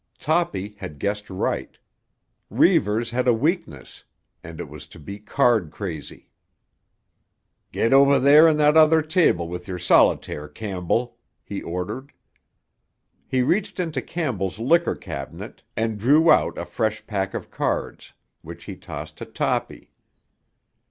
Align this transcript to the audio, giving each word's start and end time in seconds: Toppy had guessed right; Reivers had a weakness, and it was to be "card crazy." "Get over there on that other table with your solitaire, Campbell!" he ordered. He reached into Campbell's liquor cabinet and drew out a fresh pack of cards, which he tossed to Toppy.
Toppy 0.17 0.69
had 0.79 0.97
guessed 0.97 1.29
right; 1.29 1.77
Reivers 2.49 3.11
had 3.11 3.27
a 3.27 3.35
weakness, 3.35 4.03
and 4.43 4.59
it 4.59 4.67
was 4.67 4.87
to 4.87 4.97
be 4.99 5.19
"card 5.19 5.69
crazy." 5.69 6.31
"Get 7.71 7.93
over 7.93 8.17
there 8.17 8.49
on 8.49 8.57
that 8.57 8.75
other 8.75 9.03
table 9.03 9.47
with 9.47 9.67
your 9.67 9.77
solitaire, 9.77 10.47
Campbell!" 10.47 11.17
he 11.43 11.61
ordered. 11.61 12.13
He 13.27 13.43
reached 13.43 13.79
into 13.79 14.01
Campbell's 14.01 14.57
liquor 14.57 14.95
cabinet 14.95 15.61
and 15.77 15.99
drew 15.99 16.31
out 16.31 16.57
a 16.57 16.65
fresh 16.65 17.05
pack 17.05 17.35
of 17.35 17.51
cards, 17.51 18.13
which 18.41 18.63
he 18.63 18.75
tossed 18.75 19.17
to 19.17 19.25
Toppy. 19.25 19.91